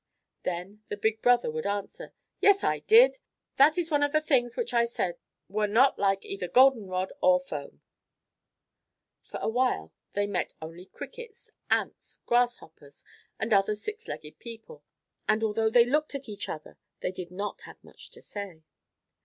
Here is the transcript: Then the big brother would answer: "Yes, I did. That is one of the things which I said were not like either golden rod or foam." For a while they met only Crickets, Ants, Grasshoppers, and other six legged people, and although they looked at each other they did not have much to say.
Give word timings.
Then 0.41 0.81
the 0.89 0.97
big 0.97 1.21
brother 1.21 1.51
would 1.51 1.67
answer: 1.67 2.11
"Yes, 2.39 2.63
I 2.63 2.79
did. 2.79 3.19
That 3.57 3.77
is 3.77 3.91
one 3.91 4.01
of 4.01 4.11
the 4.13 4.19
things 4.19 4.57
which 4.57 4.73
I 4.73 4.85
said 4.85 5.19
were 5.47 5.67
not 5.67 5.99
like 5.99 6.25
either 6.25 6.47
golden 6.47 6.87
rod 6.87 7.13
or 7.21 7.39
foam." 7.39 7.83
For 9.21 9.39
a 9.43 9.47
while 9.47 9.93
they 10.13 10.25
met 10.25 10.55
only 10.59 10.87
Crickets, 10.87 11.51
Ants, 11.69 12.17
Grasshoppers, 12.25 13.03
and 13.39 13.53
other 13.53 13.75
six 13.75 14.07
legged 14.07 14.39
people, 14.39 14.83
and 15.29 15.43
although 15.43 15.69
they 15.69 15.85
looked 15.85 16.15
at 16.15 16.27
each 16.27 16.49
other 16.49 16.79
they 17.01 17.11
did 17.11 17.29
not 17.29 17.61
have 17.65 17.77
much 17.83 18.09
to 18.09 18.23
say. 18.23 18.63